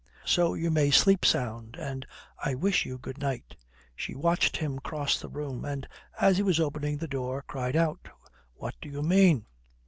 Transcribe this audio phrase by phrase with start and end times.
[0.25, 2.07] So you may sleep sound, and
[2.43, 3.55] I wish you good night."
[3.95, 5.87] She watched him cross the room, and,
[6.19, 8.07] as he was opening the door, cried out,
[8.55, 9.45] "What do you mean?"